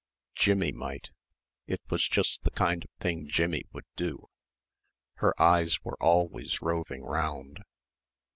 Jimmie 0.33 0.71
might. 0.71 1.11
It 1.67 1.79
was 1.91 2.07
just 2.07 2.41
the 2.43 2.49
kind 2.49 2.83
of 2.83 2.89
thing 2.99 3.27
Jimmie 3.29 3.65
would 3.71 3.85
do. 3.95 4.29
Her 5.17 5.39
eyes 5.39 5.83
were 5.83 6.01
always 6.01 6.59
roving 6.59 7.03
round.... 7.03 7.59